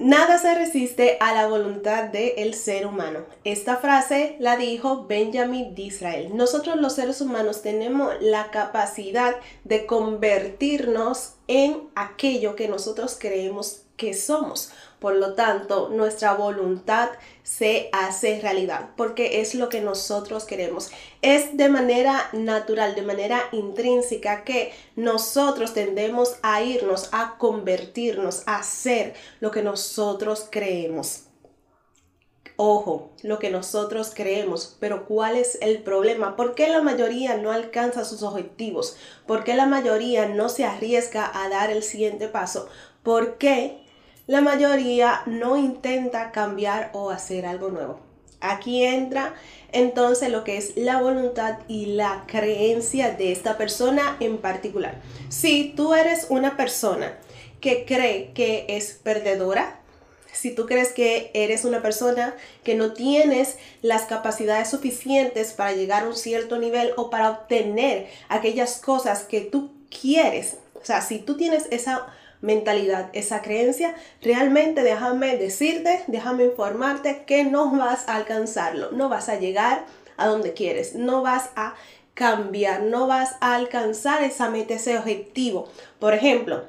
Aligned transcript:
Nada 0.00 0.38
se 0.38 0.54
resiste 0.54 1.18
a 1.20 1.34
la 1.34 1.46
voluntad 1.46 2.04
del 2.04 2.54
ser 2.54 2.86
humano. 2.86 3.26
Esta 3.44 3.76
frase 3.76 4.36
la 4.38 4.56
dijo 4.56 5.04
Benjamin 5.04 5.74
Disrael. 5.74 6.34
Nosotros 6.34 6.76
los 6.76 6.94
seres 6.94 7.20
humanos 7.20 7.60
tenemos 7.60 8.14
la 8.22 8.50
capacidad 8.50 9.36
de 9.64 9.84
convertirnos 9.84 11.34
en 11.50 11.90
aquello 11.96 12.54
que 12.54 12.68
nosotros 12.68 13.16
creemos 13.18 13.82
que 13.96 14.14
somos. 14.14 14.70
Por 15.00 15.16
lo 15.16 15.34
tanto, 15.34 15.88
nuestra 15.88 16.34
voluntad 16.34 17.10
se 17.42 17.88
hace 17.92 18.40
realidad 18.40 18.90
porque 18.96 19.40
es 19.40 19.56
lo 19.56 19.68
que 19.68 19.80
nosotros 19.80 20.44
queremos. 20.44 20.92
Es 21.22 21.56
de 21.56 21.68
manera 21.68 22.28
natural, 22.32 22.94
de 22.94 23.02
manera 23.02 23.42
intrínseca 23.50 24.44
que 24.44 24.72
nosotros 24.94 25.74
tendemos 25.74 26.36
a 26.42 26.62
irnos, 26.62 27.08
a 27.10 27.36
convertirnos, 27.36 28.44
a 28.46 28.62
ser 28.62 29.14
lo 29.40 29.50
que 29.50 29.62
nosotros 29.62 30.46
creemos. 30.50 31.29
Ojo, 32.62 33.10
lo 33.22 33.38
que 33.38 33.48
nosotros 33.48 34.12
creemos, 34.14 34.76
pero 34.80 35.06
¿cuál 35.06 35.36
es 35.36 35.56
el 35.62 35.82
problema? 35.82 36.36
¿Por 36.36 36.54
qué 36.54 36.68
la 36.68 36.82
mayoría 36.82 37.38
no 37.38 37.52
alcanza 37.52 38.04
sus 38.04 38.22
objetivos? 38.22 38.98
¿Por 39.26 39.44
qué 39.44 39.54
la 39.54 39.64
mayoría 39.64 40.26
no 40.26 40.50
se 40.50 40.66
arriesga 40.66 41.30
a 41.32 41.48
dar 41.48 41.70
el 41.70 41.82
siguiente 41.82 42.28
paso? 42.28 42.68
¿Por 43.02 43.38
qué 43.38 43.80
la 44.26 44.42
mayoría 44.42 45.22
no 45.24 45.56
intenta 45.56 46.32
cambiar 46.32 46.90
o 46.92 47.08
hacer 47.08 47.46
algo 47.46 47.70
nuevo. 47.70 47.98
Aquí 48.40 48.84
entra 48.84 49.34
entonces 49.72 50.28
lo 50.28 50.44
que 50.44 50.58
es 50.58 50.76
la 50.76 51.00
voluntad 51.00 51.60
y 51.66 51.86
la 51.86 52.24
creencia 52.26 53.10
de 53.10 53.32
esta 53.32 53.56
persona 53.56 54.18
en 54.20 54.36
particular. 54.36 55.00
Si 55.30 55.72
tú 55.74 55.94
eres 55.94 56.26
una 56.28 56.58
persona 56.58 57.18
que 57.60 57.84
cree 57.84 58.32
que 58.32 58.66
es 58.68 59.00
perdedora, 59.02 59.79
si 60.32 60.54
tú 60.54 60.66
crees 60.66 60.92
que 60.92 61.30
eres 61.34 61.64
una 61.64 61.82
persona 61.82 62.34
que 62.64 62.74
no 62.74 62.92
tienes 62.92 63.56
las 63.82 64.02
capacidades 64.02 64.70
suficientes 64.70 65.52
para 65.52 65.72
llegar 65.72 66.04
a 66.04 66.08
un 66.08 66.16
cierto 66.16 66.58
nivel 66.58 66.92
o 66.96 67.10
para 67.10 67.30
obtener 67.30 68.08
aquellas 68.28 68.78
cosas 68.78 69.24
que 69.24 69.40
tú 69.40 69.72
quieres, 69.90 70.56
o 70.80 70.84
sea, 70.84 71.00
si 71.00 71.18
tú 71.18 71.36
tienes 71.36 71.66
esa 71.70 72.06
mentalidad, 72.40 73.10
esa 73.12 73.42
creencia, 73.42 73.94
realmente 74.22 74.82
déjame 74.82 75.36
decirte, 75.36 76.04
déjame 76.06 76.44
informarte 76.44 77.24
que 77.26 77.44
no 77.44 77.70
vas 77.70 78.08
a 78.08 78.16
alcanzarlo, 78.16 78.92
no 78.92 79.08
vas 79.08 79.28
a 79.28 79.38
llegar 79.38 79.84
a 80.16 80.26
donde 80.26 80.54
quieres, 80.54 80.94
no 80.94 81.22
vas 81.22 81.50
a 81.56 81.74
cambiar, 82.14 82.82
no 82.82 83.06
vas 83.06 83.36
a 83.40 83.54
alcanzar 83.54 84.22
esa 84.22 84.50
meta, 84.50 84.74
ese 84.74 84.98
objetivo. 84.98 85.68
Por 85.98 86.14
ejemplo, 86.14 86.64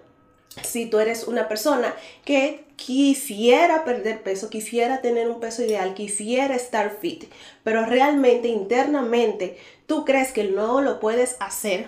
si 0.64 0.86
tú 0.86 1.00
eres 1.00 1.28
una 1.28 1.48
persona 1.48 1.94
que 2.26 2.66
quisiera 2.76 3.86
perder 3.86 4.22
peso, 4.24 4.50
quisiera 4.50 5.02
tener 5.02 5.30
un 5.30 5.40
peso 5.40 5.64
ideal, 5.64 5.94
quisiera 5.94 6.56
estar 6.56 6.98
fit, 7.00 7.26
pero 7.64 7.86
realmente 7.86 8.48
internamente 8.48 9.58
tú 9.86 10.04
crees 10.04 10.32
que 10.32 10.46
no 10.46 10.82
lo 10.82 11.00
puedes 11.00 11.38
hacer, 11.40 11.86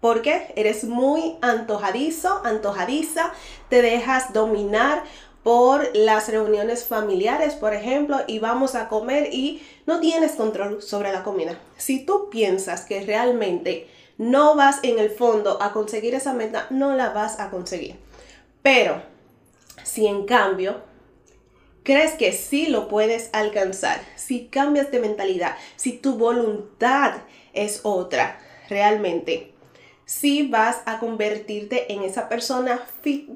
porque 0.00 0.52
eres 0.54 0.84
muy 0.84 1.36
antojadizo, 1.40 2.42
antojadiza, 2.44 3.32
te 3.68 3.80
dejas 3.80 4.32
dominar 4.32 5.02
por 5.42 5.94
las 5.94 6.28
reuniones 6.28 6.84
familiares, 6.84 7.54
por 7.54 7.74
ejemplo, 7.74 8.18
y 8.26 8.38
vamos 8.38 8.74
a 8.74 8.88
comer 8.88 9.32
y 9.32 9.62
no 9.86 10.00
tienes 10.00 10.32
control 10.32 10.82
sobre 10.82 11.12
la 11.12 11.22
comida. 11.22 11.58
Si 11.76 12.04
tú 12.04 12.28
piensas 12.30 12.82
que 12.82 13.04
realmente 13.04 13.88
no 14.18 14.54
vas 14.54 14.80
en 14.82 14.98
el 14.98 15.10
fondo 15.10 15.62
a 15.62 15.72
conseguir 15.72 16.14
esa 16.14 16.32
meta, 16.32 16.66
no 16.70 16.94
la 16.94 17.10
vas 17.10 17.40
a 17.40 17.50
conseguir. 17.50 17.96
Pero 18.62 19.02
si 19.82 20.06
en 20.06 20.26
cambio 20.26 20.82
crees 21.82 22.12
que 22.12 22.32
sí 22.32 22.66
lo 22.66 22.88
puedes 22.88 23.30
alcanzar, 23.32 24.00
si 24.16 24.46
cambias 24.46 24.90
de 24.90 25.00
mentalidad, 25.00 25.56
si 25.76 25.92
tu 25.92 26.16
voluntad 26.16 27.16
es 27.52 27.80
otra, 27.82 28.38
realmente 28.68 29.54
si 30.06 30.46
vas 30.46 30.82
a 30.84 30.98
convertirte 30.98 31.92
en 31.92 32.02
esa 32.02 32.28
persona 32.28 32.80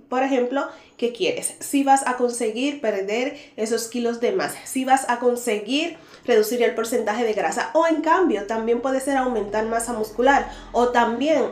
por 0.08 0.22
ejemplo, 0.22 0.66
que 0.96 1.12
quieres. 1.12 1.54
Si 1.60 1.84
vas 1.84 2.06
a 2.06 2.16
conseguir 2.16 2.80
perder 2.80 3.36
esos 3.56 3.88
kilos 3.88 4.20
de 4.20 4.32
más. 4.32 4.54
Si 4.64 4.84
vas 4.84 5.08
a 5.08 5.18
conseguir 5.18 5.96
reducir 6.28 6.62
el 6.62 6.74
porcentaje 6.74 7.24
de 7.24 7.32
grasa. 7.32 7.70
O 7.74 7.86
en 7.86 8.02
cambio, 8.02 8.46
también 8.46 8.80
puede 8.80 9.00
ser 9.00 9.16
aumentar 9.16 9.64
masa 9.64 9.92
muscular. 9.94 10.50
O 10.72 10.90
también 10.90 11.42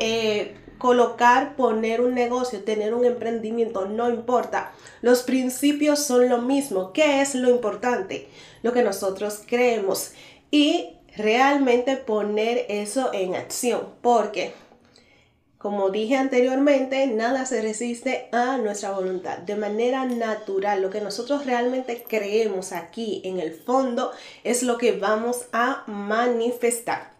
eh, 0.00 0.56
colocar, 0.78 1.56
poner 1.56 2.00
un 2.00 2.14
negocio, 2.14 2.62
tener 2.64 2.94
un 2.94 3.04
emprendimiento, 3.04 3.86
no 3.86 4.08
importa. 4.08 4.72
Los 5.02 5.22
principios 5.22 5.98
son 5.98 6.28
lo 6.28 6.38
mismo. 6.38 6.92
¿Qué 6.92 7.20
es 7.20 7.34
lo 7.34 7.50
importante? 7.50 8.28
Lo 8.62 8.72
que 8.72 8.82
nosotros 8.82 9.42
creemos. 9.46 10.12
Y 10.50 10.96
realmente 11.16 11.96
poner 11.96 12.66
eso 12.68 13.10
en 13.12 13.34
acción, 13.34 13.88
porque 14.00 14.54
como 15.60 15.90
dije 15.90 16.16
anteriormente, 16.16 17.06
nada 17.06 17.44
se 17.44 17.60
resiste 17.60 18.30
a 18.32 18.56
nuestra 18.56 18.92
voluntad. 18.92 19.36
De 19.40 19.56
manera 19.56 20.06
natural, 20.06 20.80
lo 20.80 20.88
que 20.88 21.02
nosotros 21.02 21.44
realmente 21.44 22.02
creemos 22.08 22.72
aquí 22.72 23.20
en 23.24 23.38
el 23.38 23.52
fondo 23.52 24.10
es 24.42 24.62
lo 24.62 24.78
que 24.78 24.92
vamos 24.92 25.48
a 25.52 25.84
manifestar. 25.86 27.12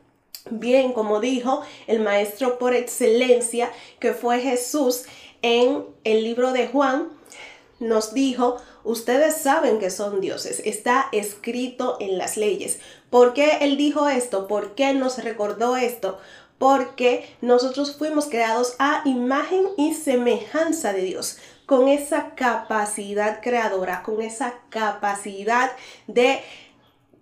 Bien, 0.48 0.94
como 0.94 1.20
dijo 1.20 1.60
el 1.86 2.00
maestro 2.00 2.58
por 2.58 2.72
excelencia, 2.72 3.70
que 3.98 4.14
fue 4.14 4.40
Jesús 4.40 5.02
en 5.42 5.84
el 6.04 6.24
libro 6.24 6.52
de 6.52 6.66
Juan, 6.66 7.10
nos 7.78 8.14
dijo, 8.14 8.56
ustedes 8.84 9.36
saben 9.36 9.78
que 9.78 9.90
son 9.90 10.22
dioses, 10.22 10.62
está 10.64 11.08
escrito 11.12 11.98
en 12.00 12.16
las 12.16 12.38
leyes. 12.38 12.78
¿Por 13.10 13.34
qué 13.34 13.58
él 13.62 13.76
dijo 13.76 14.08
esto? 14.08 14.46
¿Por 14.46 14.74
qué 14.74 14.94
nos 14.94 15.22
recordó 15.22 15.76
esto? 15.76 16.18
Porque 16.60 17.34
nosotros 17.40 17.96
fuimos 17.96 18.26
creados 18.26 18.76
a 18.78 19.00
imagen 19.06 19.64
y 19.78 19.94
semejanza 19.94 20.92
de 20.92 21.02
Dios, 21.02 21.38
con 21.64 21.88
esa 21.88 22.34
capacidad 22.34 23.40
creadora, 23.40 24.02
con 24.02 24.20
esa 24.20 24.54
capacidad 24.68 25.72
de 26.06 26.42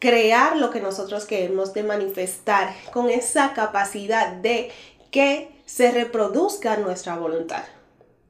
crear 0.01 0.57
lo 0.57 0.71
que 0.71 0.81
nosotros 0.81 1.25
queremos, 1.25 1.73
de 1.73 1.85
manifestar, 1.85 2.75
con 2.93 3.09
esa 3.11 3.55
capacidad 3.55 4.33
de 4.33 4.73
que 5.13 5.63
se 5.67 5.93
reproduzca 5.93 6.77
nuestra 6.77 7.17
voluntad 7.17 7.63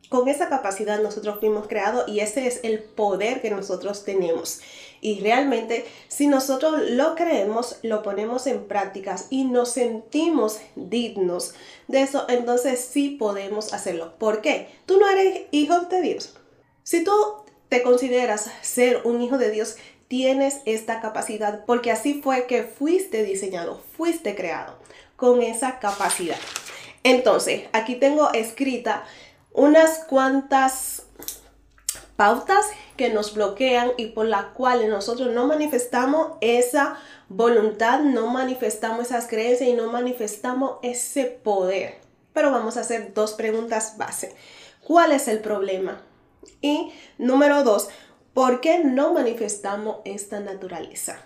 con 0.09 0.29
esa 0.29 0.49
capacidad 0.49 1.01
nosotros 1.03 1.39
fuimos 1.39 1.67
creados 1.69 2.09
y 2.09 2.21
ese 2.21 2.47
es 2.47 2.61
el 2.63 2.81
poder 2.83 3.43
que 3.43 3.51
nosotros 3.51 4.05
tenemos. 4.05 4.61
Y 5.01 5.21
realmente 5.21 5.87
si 6.09 6.27
nosotros 6.27 6.91
lo 6.91 7.15
creemos, 7.15 7.79
lo 7.83 8.03
ponemos 8.03 8.47
en 8.47 8.67
prácticas 8.67 9.27
y 9.31 9.45
nos 9.45 9.71
sentimos 9.71 10.59
dignos 10.75 11.55
de 11.87 12.03
eso, 12.03 12.27
entonces 12.29 12.81
sí 12.81 13.11
podemos 13.11 13.73
hacerlo. 13.73 14.15
¿Por 14.19 14.41
qué? 14.41 14.69
Tú 14.87 14.99
no 14.99 15.09
eres 15.09 15.43
hijo 15.51 15.81
de 15.81 16.03
Dios. 16.03 16.35
Si 16.83 17.05
tú 17.05 17.13
te 17.69 17.83
consideras 17.83 18.51
ser 18.63 19.03
un 19.05 19.21
hijo 19.23 19.39
de 19.39 19.51
Dios, 19.51 19.77
tienes 20.09 20.61
esta 20.65 21.01
capacidad 21.01 21.65
porque 21.67 21.93
así 21.93 22.21
fue 22.23 22.47
que 22.47 22.63
fuiste 22.63 23.25
diseñado, 23.25 23.81
fuiste 23.97 24.35
creado 24.35 24.77
con 25.17 25.43
esa 25.43 25.79
capacidad. 25.79 26.39
Entonces, 27.05 27.65
aquí 27.73 27.97
tengo 27.97 28.33
escrita 28.33 29.05
unas 29.53 30.05
cuantas 30.05 31.05
pautas 32.17 32.67
que 32.99 33.09
nos 33.09 33.33
bloquean 33.33 33.93
y 33.97 34.07
por 34.07 34.27
las 34.27 34.47
cuales 34.47 34.91
nosotros 34.91 35.33
no 35.33 35.47
manifestamos 35.47 36.33
esa 36.43 36.99
voluntad, 37.31 38.01
no 38.01 38.27
manifestamos 38.27 39.07
esas 39.07 39.29
creencias 39.29 39.71
y 39.71 39.73
no 39.73 39.91
manifestamos 39.91 40.79
ese 40.83 41.25
poder. 41.25 41.95
Pero 42.35 42.51
vamos 42.51 42.77
a 42.77 42.81
hacer 42.81 43.15
dos 43.15 43.33
preguntas 43.33 43.97
base. 43.97 44.35
¿Cuál 44.83 45.13
es 45.13 45.29
el 45.29 45.39
problema? 45.39 46.03
Y 46.61 46.93
número 47.17 47.63
dos, 47.63 47.89
¿por 48.35 48.61
qué 48.61 48.81
no 48.81 49.15
manifestamos 49.15 49.99
esta 50.05 50.41
naturaleza? 50.41 51.21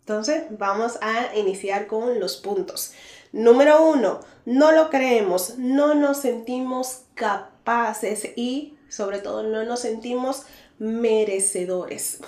Entonces 0.00 0.44
vamos 0.50 0.98
a 1.02 1.36
iniciar 1.36 1.86
con 1.86 2.18
los 2.18 2.36
puntos. 2.36 2.92
Número 3.32 3.84
uno, 3.84 4.20
no 4.44 4.72
lo 4.72 4.90
creemos, 4.90 5.58
no 5.58 5.94
nos 5.94 6.18
sentimos 6.18 7.02
capaces 7.14 8.28
y 8.34 8.76
sobre 8.88 9.18
todo 9.18 9.42
no 9.42 9.64
nos 9.64 9.80
sentimos 9.80 10.44
merecedores. 10.78 12.20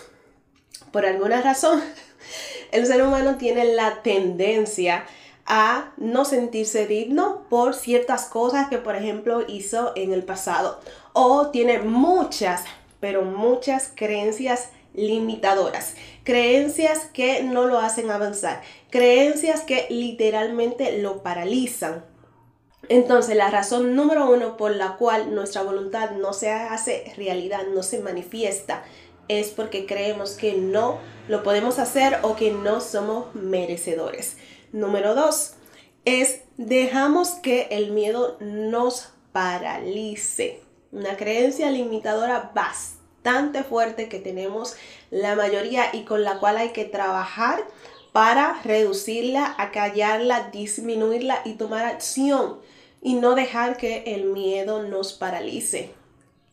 Por 0.93 1.07
alguna 1.07 1.43
razón, 1.43 1.83
el 2.73 2.87
ser 2.87 3.03
humano 3.03 3.37
tiene 3.37 3.65
la 3.65 4.03
tendencia 4.03 5.05
a 5.47 5.93
no 5.97 6.25
sentirse 6.27 6.87
digno 6.87 7.47
por 7.49 7.75
ciertas 7.75 8.27
cosas 8.27 8.69
que, 8.69 8.79
por 8.79 8.97
ejemplo, 8.97 9.45
hizo 9.49 9.93
en 9.97 10.13
el 10.13 10.23
pasado. 10.23 10.81
O 11.15 11.49
tiene 11.49 11.81
muchas, 11.81 12.65
pero 13.01 13.23
muchas 13.23 13.91
creencias 13.95 14.69
limitadoras, 14.95 15.95
creencias 16.25 17.07
que 17.13 17.43
no 17.43 17.67
lo 17.67 17.79
hacen 17.79 18.11
avanzar, 18.11 18.63
creencias 18.91 19.63
que 19.63 19.87
literalmente 19.91 20.99
lo 20.99 21.23
paralizan. 21.23 22.05
Entonces, 22.89 23.37
la 23.37 23.51
razón 23.51 23.95
número 23.95 24.31
uno 24.31 24.57
por 24.57 24.75
la 24.75 24.97
cual 24.97 25.35
nuestra 25.35 25.63
voluntad 25.63 26.13
no 26.13 26.33
se 26.33 26.51
hace 26.51 27.13
realidad, 27.17 27.67
no 27.75 27.83
se 27.83 28.01
manifiesta, 28.01 28.83
es 29.29 29.49
porque 29.49 29.85
creemos 29.85 30.33
que 30.33 30.55
no 30.55 30.99
lo 31.29 31.43
podemos 31.43 31.79
hacer 31.79 32.19
o 32.23 32.35
que 32.35 32.51
no 32.51 32.81
somos 32.81 33.35
merecedores. 33.35 34.39
Número 34.73 35.15
dos, 35.15 35.53
es 36.07 36.41
dejamos 36.57 37.33
que 37.33 37.69
el 37.71 37.91
miedo 37.91 38.39
nos 38.41 39.11
paralice. 39.33 40.63
Una 40.91 41.19
creencia 41.19 41.71
limitadora 41.71 42.53
bastante 42.55 43.65
fuerte 43.65 44.09
que 44.09 44.19
tenemos 44.19 44.77
la 45.11 45.35
mayoría 45.35 45.95
y 45.95 46.05
con 46.05 46.25
la 46.25 46.39
cual 46.39 46.57
hay 46.57 46.71
que 46.71 46.87
trabajar 46.87 47.63
para 48.13 48.63
reducirla, 48.65 49.55
acallarla, 49.59 50.49
disminuirla 50.51 51.43
y 51.45 51.55
tomar 51.55 51.85
acción 51.85 52.61
y 53.01 53.15
no 53.15 53.35
dejar 53.35 53.77
que 53.77 54.15
el 54.15 54.25
miedo 54.25 54.83
nos 54.83 55.13
paralice 55.13 55.93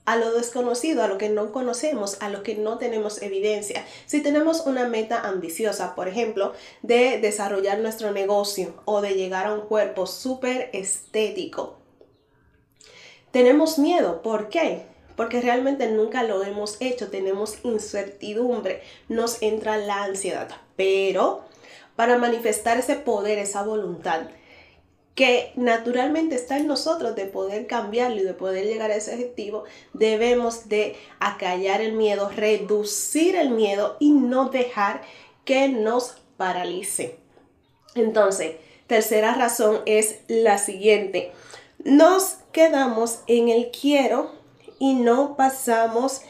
a 0.06 0.18
lo 0.18 0.32
desconocido, 0.32 1.04
a 1.04 1.08
lo 1.08 1.18
que 1.18 1.30
no 1.30 1.52
conocemos, 1.52 2.22
a 2.22 2.30
lo 2.30 2.44
que 2.44 2.56
no 2.56 2.78
tenemos 2.78 3.22
evidencia. 3.22 3.86
Si 4.06 4.22
tenemos 4.22 4.62
una 4.68 4.88
meta 4.88 5.22
ambiciosa, 5.22 5.96
por 5.96 6.08
ejemplo, 6.08 6.54
de 6.84 7.20
desarrollar 7.20 7.80
nuestro 7.80 8.12
negocio 8.12 8.76
o 8.86 9.02
de 9.02 9.16
llegar 9.16 9.48
a 9.48 9.54
un 9.54 9.62
cuerpo 9.62 10.06
súper 10.06 10.70
estético, 10.74 11.80
tenemos 13.32 13.80
miedo. 13.80 14.22
¿Por 14.22 14.50
qué? 14.50 14.84
Porque 15.16 15.42
realmente 15.42 15.90
nunca 15.90 16.24
lo 16.24 16.44
hemos 16.44 16.78
hecho, 16.82 17.10
tenemos 17.10 17.58
incertidumbre, 17.64 18.84
nos 19.10 19.42
entra 19.42 19.78
la 19.78 20.04
ansiedad. 20.04 20.50
Pero 20.76 21.44
para 21.96 22.18
manifestar 22.18 22.78
ese 22.78 22.96
poder, 22.96 23.40
esa 23.40 23.64
voluntad, 23.64 24.28
que 25.16 25.54
naturalmente 25.56 26.36
está 26.36 26.58
en 26.58 26.68
nosotros 26.68 27.16
de 27.16 27.26
poder 27.26 27.68
cambiarlo 27.68 28.18
y 28.18 28.24
de 28.24 28.34
poder 28.34 28.66
llegar 28.66 28.92
a 28.92 28.96
ese 28.96 29.14
objetivo, 29.14 29.64
debemos 29.94 30.68
de 30.68 30.98
acallar 31.20 31.80
el 31.80 31.94
miedo, 31.94 32.30
reducir 32.30 33.38
el 33.38 33.50
miedo 33.50 33.96
y 34.00 34.12
no 34.12 34.50
dejar 34.50 35.02
que 35.46 35.70
nos 35.70 36.18
paralice. 36.36 37.18
Entonces, 37.96 38.58
tercera 38.88 39.34
razón 39.34 39.82
es 39.86 40.20
la 40.28 40.58
siguiente. 40.58 41.32
Nos 41.86 42.40
quedamos 42.52 43.22
en 43.28 43.48
el 43.48 43.72
quiero 43.72 44.32
y 44.80 44.96
no 44.96 45.38
pasamos 45.38 46.22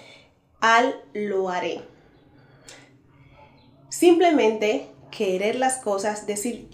al 0.59 1.01
lo 1.13 1.49
haré. 1.49 1.81
Simplemente 3.89 4.87
querer 5.09 5.55
las 5.55 5.77
cosas, 5.77 6.27
decir, 6.27 6.69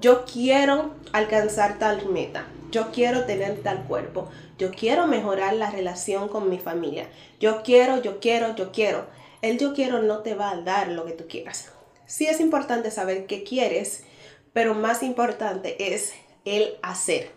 yo 0.00 0.24
quiero 0.24 0.94
alcanzar 1.12 1.78
tal 1.78 2.06
meta, 2.08 2.46
yo 2.70 2.90
quiero 2.92 3.24
tener 3.24 3.62
tal 3.62 3.84
cuerpo, 3.84 4.28
yo 4.58 4.70
quiero 4.70 5.06
mejorar 5.06 5.54
la 5.54 5.70
relación 5.70 6.28
con 6.28 6.50
mi 6.50 6.58
familia, 6.58 7.08
yo 7.40 7.62
quiero, 7.62 8.02
yo 8.02 8.20
quiero, 8.20 8.54
yo 8.56 8.72
quiero. 8.72 9.06
El 9.42 9.58
yo 9.58 9.74
quiero 9.74 10.02
no 10.02 10.18
te 10.20 10.34
va 10.34 10.50
a 10.50 10.60
dar 10.60 10.88
lo 10.88 11.04
que 11.04 11.12
tú 11.12 11.26
quieras. 11.28 11.70
Sí 12.06 12.26
es 12.26 12.40
importante 12.40 12.90
saber 12.90 13.26
qué 13.26 13.42
quieres, 13.44 14.04
pero 14.52 14.74
más 14.74 15.02
importante 15.02 15.94
es 15.94 16.14
el 16.44 16.76
hacer. 16.82 17.30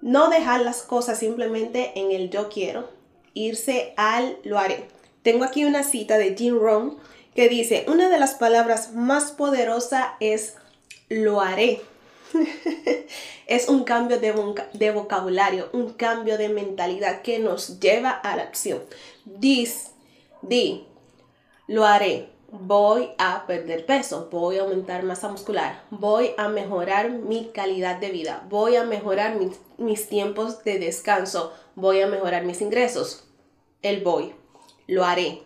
No 0.00 0.28
dejar 0.28 0.62
las 0.62 0.82
cosas 0.82 1.18
simplemente 1.18 1.92
en 1.94 2.10
el 2.10 2.30
yo 2.30 2.48
quiero, 2.48 2.90
irse 3.34 3.94
al 3.96 4.38
lo 4.44 4.58
haré. 4.58 4.88
Tengo 5.22 5.44
aquí 5.44 5.64
una 5.64 5.84
cita 5.84 6.18
de 6.18 6.34
Jim 6.34 6.58
Rohn 6.58 6.96
que 7.34 7.48
dice, 7.48 7.84
una 7.86 8.08
de 8.08 8.18
las 8.18 8.34
palabras 8.34 8.92
más 8.94 9.30
poderosas 9.30 10.06
es 10.18 10.56
lo 11.10 11.42
haré. 11.42 11.82
es 13.46 13.68
un 13.68 13.84
cambio 13.84 14.18
de, 14.18 14.90
vocabulario, 14.92 15.68
un 15.72 15.92
cambio 15.92 16.38
de 16.38 16.48
mentalidad 16.48 17.20
que 17.20 17.38
nos 17.38 17.80
lleva 17.80 18.10
a 18.10 18.36
la 18.36 18.44
acción. 18.44 18.80
Dis, 19.26 19.90
di, 20.40 20.86
lo 21.66 21.84
haré. 21.84 22.30
Voy 22.52 23.10
a 23.18 23.46
perder 23.46 23.86
peso, 23.86 24.28
voy 24.32 24.58
a 24.58 24.62
aumentar 24.62 25.04
masa 25.04 25.28
muscular, 25.28 25.84
voy 25.90 26.32
a 26.36 26.48
mejorar 26.48 27.10
mi 27.10 27.50
calidad 27.54 27.98
de 27.98 28.10
vida, 28.10 28.44
voy 28.48 28.74
a 28.74 28.82
mejorar 28.82 29.36
mis, 29.36 29.60
mis 29.78 30.08
tiempos 30.08 30.64
de 30.64 30.80
descanso, 30.80 31.52
voy 31.76 32.00
a 32.00 32.08
mejorar 32.08 32.44
mis 32.44 32.60
ingresos. 32.60 33.24
El 33.82 34.02
voy, 34.02 34.34
lo 34.88 35.04
haré. 35.04 35.42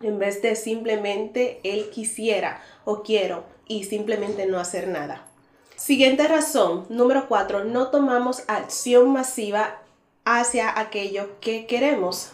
En 0.00 0.18
vez 0.18 0.42
de 0.42 0.56
simplemente 0.56 1.60
él 1.62 1.90
quisiera 1.90 2.60
o 2.84 3.04
quiero, 3.04 3.44
y 3.66 3.84
simplemente 3.84 4.46
no 4.46 4.58
hacer 4.58 4.88
nada. 4.88 5.26
Siguiente 5.76 6.28
razón, 6.28 6.86
número 6.90 7.26
cuatro, 7.28 7.64
no 7.64 7.88
tomamos 7.88 8.44
acción 8.46 9.12
masiva 9.12 9.80
hacia 10.24 10.78
aquello 10.78 11.40
que 11.40 11.66
queremos. 11.66 12.30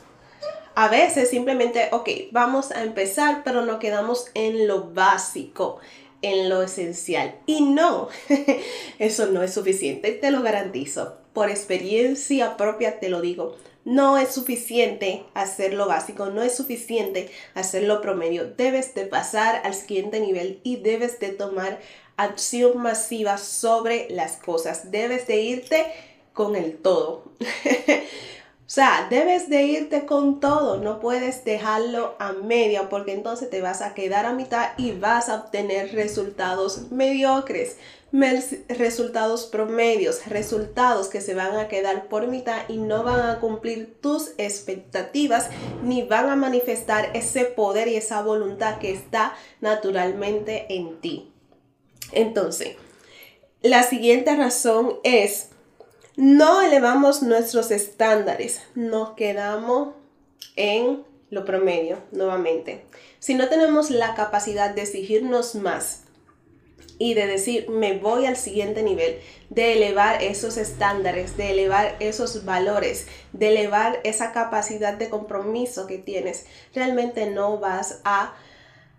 A 0.75 0.89
veces 0.89 1.31
simplemente, 1.31 1.89
ok, 1.93 2.09
vamos 2.31 2.71
a 2.71 2.85
empezar, 2.85 3.43
pero 3.45 3.65
nos 3.65 3.79
quedamos 3.79 4.27
en 4.35 4.69
lo 4.69 4.93
básico, 4.93 5.81
en 6.23 6.49
lo 6.49 6.63
esencial. 6.63 7.37
Y 7.47 7.63
no, 7.63 8.09
eso 8.99 9.27
no 9.27 9.43
es 9.43 9.55
suficiente, 9.55 10.13
te 10.13 10.31
lo 10.31 10.43
garantizo. 10.43 11.17
Por 11.33 11.51
experiencia 11.51 12.57
propia 12.57 13.01
te 13.01 13.09
lo 13.09 13.21
digo. 13.21 13.57
No 13.89 14.19
es 14.19 14.35
suficiente 14.35 15.25
hacer 15.33 15.73
lo 15.73 15.87
básico, 15.87 16.27
no 16.27 16.43
es 16.43 16.55
suficiente 16.55 17.31
hacer 17.55 17.85
lo 17.85 18.03
promedio. 18.03 18.45
Debes 18.45 18.95
de 18.95 19.07
pasar 19.07 19.63
al 19.65 19.73
siguiente 19.73 20.21
nivel 20.21 20.61
y 20.63 20.77
debes 20.77 21.19
de 21.21 21.31
tomar 21.31 21.81
acción 22.19 22.83
masiva 22.83 23.39
sobre 23.39 24.07
las 24.11 24.37
cosas. 24.37 24.91
Debes 24.91 25.27
de 25.27 25.41
irte 25.41 25.87
con 26.35 26.55
el 26.55 26.77
todo. 26.77 27.33
O 28.69 28.71
sea, 28.71 29.07
debes 29.09 29.49
de 29.49 29.63
irte 29.63 30.05
con 30.05 30.41
todo, 30.41 30.77
no 30.77 31.01
puedes 31.01 31.43
dejarlo 31.43 32.17
a 32.19 32.35
media 32.35 32.91
porque 32.91 33.15
entonces 33.15 33.49
te 33.49 33.63
vas 33.63 33.81
a 33.81 33.95
quedar 33.95 34.27
a 34.27 34.35
mitad 34.35 34.73
y 34.77 34.93
vas 34.93 35.31
a 35.31 35.37
obtener 35.37 35.95
resultados 35.95 36.91
mediocres, 36.91 37.79
resultados 38.13 39.47
promedios, 39.47 40.27
resultados 40.27 41.09
que 41.09 41.23
se 41.23 41.33
van 41.33 41.57
a 41.57 41.69
quedar 41.69 42.09
por 42.09 42.27
mitad 42.27 42.69
y 42.69 42.77
no 42.77 43.05
van 43.05 43.31
a 43.31 43.41
cumplir 43.41 43.97
tus 44.03 44.33
expectativas 44.37 45.49
ni 45.83 46.03
van 46.03 46.29
a 46.29 46.37
manifestar 46.37 47.09
ese 47.15 47.47
poder 47.47 47.89
y 47.89 47.97
esa 47.97 48.21
voluntad 48.21 48.81
que 48.81 48.93
está 48.93 49.33
naturalmente 49.63 50.67
en 50.69 51.01
ti. 51.01 51.33
Entonces, 52.13 52.77
la 53.63 53.83
siguiente 53.83 54.37
razón 54.37 54.99
es 55.05 55.53
no 56.19 56.63
elevamos 56.63 57.23
nuestros 57.23 57.71
estándares, 57.71 58.61
nos 58.75 59.11
quedamos 59.11 59.95
en 60.57 61.05
lo 61.31 61.45
promedio 61.45 62.03
nuevamente. 62.11 62.85
Si 63.21 63.35
no 63.35 63.49
tenemos 63.49 63.91
la 63.91 64.17
capacidad 64.17 64.75
de 64.75 64.83
exigirnos 64.83 65.55
más 65.55 66.03
y 66.99 67.15
de 67.15 67.29
decir 67.29 67.71
me 67.71 67.99
voy 67.99 68.27
al 68.27 68.37
siguiente 68.37 68.83
nivel, 68.83 69.21
de 69.49 69.75
elevar 69.75 70.21
esos 70.21 70.57
estándares, 70.57 71.37
de 71.37 71.53
elevar 71.53 71.95
esos 72.01 72.45
valores, 72.45 73.07
de 73.33 73.51
elevar 73.51 74.01
esa 74.03 74.33
capacidad 74.33 74.95
de 74.95 75.11
compromiso 75.11 75.87
que 75.87 75.99
tienes, 75.99 76.47
realmente 76.75 77.31
no 77.31 77.59
vas 77.59 78.01
a 78.03 78.35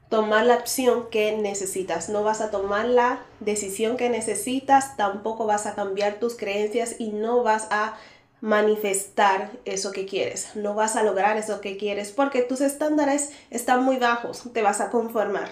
tomar 0.10 0.46
la 0.46 0.56
opción 0.56 1.08
que 1.10 1.38
necesitas, 1.38 2.10
no 2.10 2.24
vas 2.24 2.42
a 2.42 2.50
tomar 2.50 2.86
la 2.86 3.22
decisión 3.40 3.96
que 3.96 4.10
necesitas, 4.10 4.98
tampoco 4.98 5.46
vas 5.46 5.68
a 5.68 5.76
cambiar 5.76 6.16
tus 6.16 6.36
creencias 6.36 6.96
y 7.00 7.12
no 7.12 7.44
vas 7.44 7.68
a 7.70 7.96
manifestar 8.42 9.52
eso 9.66 9.92
que 9.92 10.06
quieres, 10.06 10.56
no 10.56 10.74
vas 10.74 10.96
a 10.96 11.04
lograr 11.04 11.38
eso 11.38 11.62
que 11.62 11.78
quieres 11.78 12.12
porque 12.12 12.42
tus 12.42 12.62
estándares 12.62 13.32
están 13.52 13.84
muy 13.84 13.98
bajos, 13.98 14.44
te 14.52 14.64
vas 14.64 14.82
a 14.82 14.90
conformar. 14.90 15.50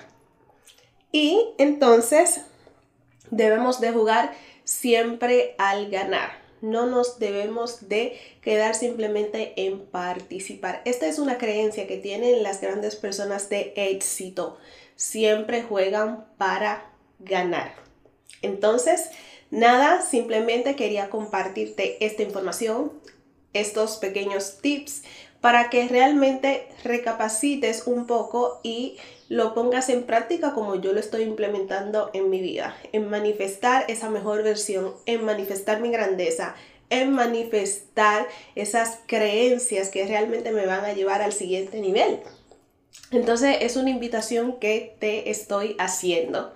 Y 1.12 1.54
entonces 1.58 2.42
debemos 3.30 3.80
de 3.80 3.92
jugar 3.92 4.34
siempre 4.64 5.56
al 5.58 5.90
ganar 5.90 6.47
no 6.62 6.88
nos 6.88 7.20
debemos 7.20 7.90
de 7.90 8.20
quedar 8.42 8.76
simplemente 8.76 9.54
en 9.56 9.86
participar. 9.86 10.82
Esta 10.86 11.08
es 11.08 11.20
una 11.20 11.38
creencia 11.38 11.88
que 11.88 11.98
tienen 11.98 12.44
las 12.44 12.62
grandes 12.62 12.96
personas 12.96 13.50
de 13.50 13.74
éxito. 13.76 14.58
Siempre 14.96 15.64
juegan 15.64 16.26
para 16.38 16.92
ganar. 17.20 17.74
Entonces, 18.42 19.10
nada, 19.52 20.02
simplemente 20.02 20.76
quería 20.76 21.10
compartirte 21.10 22.04
esta 22.06 22.24
información, 22.24 22.92
estos 23.54 23.98
pequeños 23.98 24.60
tips 24.62 25.04
para 25.42 25.70
que 25.70 25.88
realmente 25.88 26.68
recapacites 26.84 27.86
un 27.86 28.08
poco 28.08 28.60
y 28.64 28.98
lo 29.30 29.54
pongas 29.54 29.90
en 29.90 30.04
práctica 30.04 30.54
como 30.54 30.76
yo 30.76 30.94
lo 30.94 31.00
estoy 31.00 31.24
implementando 31.24 32.10
en 32.14 32.30
mi 32.30 32.42
vida, 32.42 32.78
en 32.94 33.10
manifestar 33.10 33.86
esa 33.88 34.10
mejor 34.10 34.44
versión, 34.44 34.94
en 35.06 35.26
manifestar 35.26 35.82
mi 35.82 35.92
grandeza, 35.92 36.56
en 36.90 37.12
manifestar 37.12 38.28
esas 38.56 39.00
creencias 39.06 39.90
que 39.90 40.06
realmente 40.06 40.52
me 40.52 40.66
van 40.66 40.86
a 40.86 40.94
llevar 40.94 41.22
al 41.22 41.34
siguiente 41.34 41.82
nivel. 41.82 42.20
Entonces 43.12 43.58
es 43.62 43.76
una 43.76 43.90
invitación 43.90 44.60
que 44.60 44.96
te 45.00 45.30
estoy 45.30 45.76
haciendo. 45.80 46.54